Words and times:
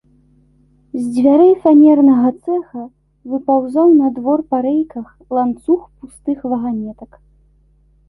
З 0.95 1.03
дзвярэй 1.17 1.53
фанернага 1.65 2.31
цэха 2.45 2.83
выпаўзаў 3.35 3.87
на 4.01 4.07
двор 4.19 4.39
па 4.51 4.57
рэйках 4.67 5.07
ланцуг 5.37 5.81
пустых 5.97 6.37
ваганетак. 6.53 7.11